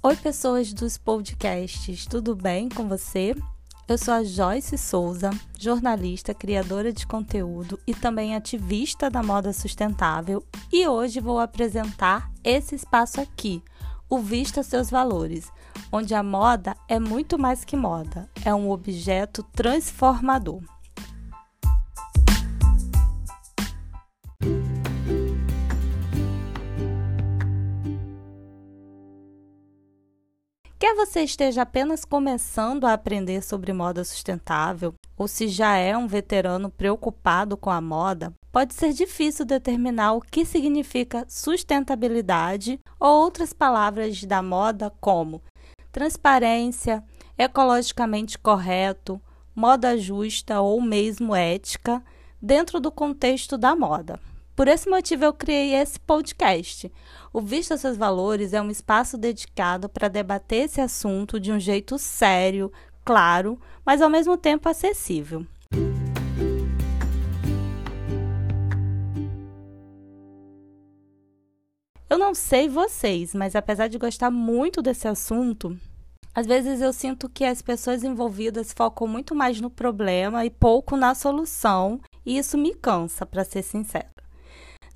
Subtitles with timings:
[0.00, 3.34] Oi, pessoas dos podcasts, tudo bem com você?
[3.88, 10.44] Eu sou a Joyce Souza, jornalista, criadora de conteúdo e também ativista da moda sustentável,
[10.72, 13.60] e hoje vou apresentar esse espaço aqui,
[14.08, 15.50] o Vista Seus Valores,
[15.90, 20.62] onde a moda é muito mais que moda, é um objeto transformador.
[30.88, 36.06] Quer você esteja apenas começando a aprender sobre moda sustentável, ou se já é um
[36.06, 43.52] veterano preocupado com a moda, pode ser difícil determinar o que significa sustentabilidade ou outras
[43.52, 45.42] palavras da moda como
[45.92, 47.04] transparência,
[47.36, 49.20] ecologicamente correto,
[49.54, 52.02] moda justa ou mesmo ética,
[52.40, 54.18] dentro do contexto da moda.
[54.58, 56.92] Por esse motivo, eu criei esse podcast.
[57.32, 61.96] O Vista Seus Valores é um espaço dedicado para debater esse assunto de um jeito
[61.96, 62.72] sério,
[63.04, 65.46] claro, mas ao mesmo tempo acessível.
[72.10, 75.78] Eu não sei vocês, mas apesar de gostar muito desse assunto,
[76.34, 80.96] às vezes eu sinto que as pessoas envolvidas focam muito mais no problema e pouco
[80.96, 84.18] na solução, e isso me cansa, para ser sincera.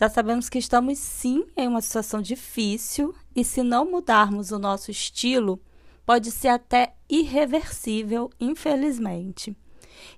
[0.00, 4.90] Já sabemos que estamos sim em uma situação difícil e se não mudarmos o nosso
[4.90, 5.60] estilo,
[6.06, 9.54] pode ser até irreversível, infelizmente.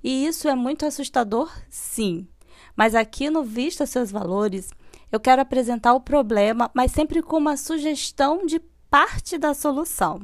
[0.01, 2.29] E isso é muito assustador, sim.
[2.77, 4.71] Mas aqui no Vista Seus Valores,
[5.11, 10.23] eu quero apresentar o problema, mas sempre com uma sugestão de parte da solução.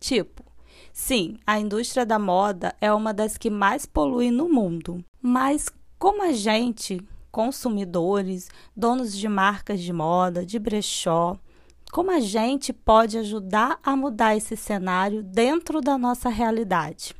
[0.00, 0.42] Tipo,
[0.92, 6.24] sim, a indústria da moda é uma das que mais polui no mundo, mas como
[6.24, 7.00] a gente,
[7.36, 11.38] consumidores, donos de marcas de moda, de brechó,
[11.92, 17.14] como a gente pode ajudar a mudar esse cenário dentro da nossa realidade.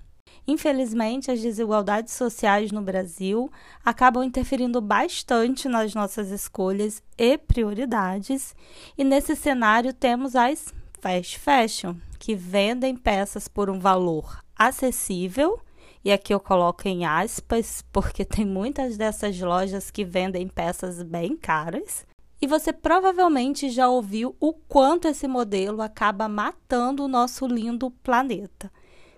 [0.49, 3.53] Infelizmente, as desigualdades sociais no Brasil
[3.85, 8.57] acabam interferindo bastante nas nossas escolhas e prioridades,
[8.97, 15.61] e nesse cenário temos as fast fashion, que vendem peças por um valor acessível
[16.07, 21.37] e aqui eu coloco em aspas, porque tem muitas dessas lojas que vendem peças bem
[21.37, 22.07] caras.
[22.41, 28.71] E você provavelmente já ouviu o quanto esse modelo acaba matando o nosso lindo planeta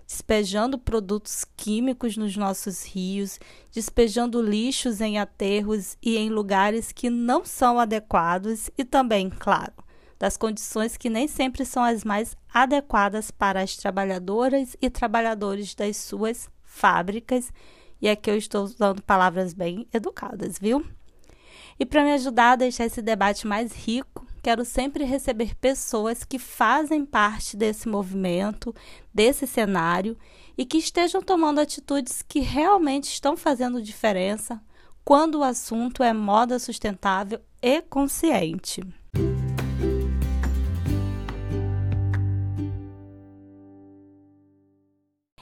[0.07, 3.39] despejando produtos químicos nos nossos rios,
[3.71, 9.75] despejando lixos em aterros e em lugares que não são adequados e também, claro,
[10.17, 15.95] das condições que nem sempre são as mais adequadas para as trabalhadoras e trabalhadores das
[15.97, 17.51] suas fábricas,
[18.01, 20.85] e aqui eu estou usando palavras bem educadas, viu?
[21.77, 26.37] E para me ajudar a deixar esse debate mais rico, quero sempre receber pessoas que
[26.37, 28.73] fazem parte desse movimento,
[29.13, 30.17] desse cenário
[30.57, 34.61] e que estejam tomando atitudes que realmente estão fazendo diferença
[35.03, 38.81] quando o assunto é moda sustentável e consciente.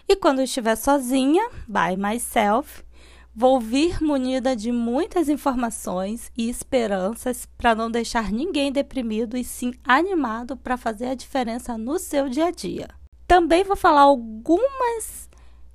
[0.09, 2.81] E quando estiver sozinha, by myself,
[3.35, 9.73] vou vir munida de muitas informações e esperanças para não deixar ninguém deprimido e sim
[9.83, 12.87] animado para fazer a diferença no seu dia a dia.
[13.27, 15.29] Também vou falar algumas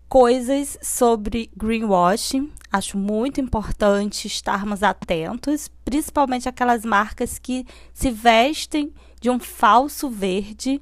[0.09, 2.51] coisas sobre greenwashing.
[2.73, 10.81] Acho muito importante estarmos atentos, principalmente aquelas marcas que se vestem de um falso verde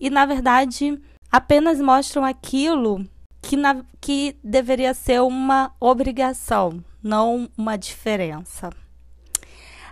[0.00, 3.06] e, na verdade, apenas mostram aquilo
[3.42, 8.70] que, na, que deveria ser uma obrigação, não uma diferença.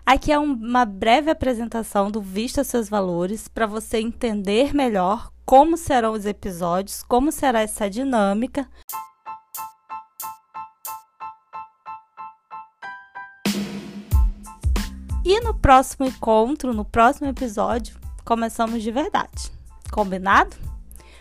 [0.05, 6.13] Aqui é uma breve apresentação do Vista Seus Valores para você entender melhor como serão
[6.13, 8.69] os episódios, como será essa dinâmica.
[15.25, 19.51] E no próximo encontro, no próximo episódio, começamos de verdade.
[19.91, 20.76] Combinado?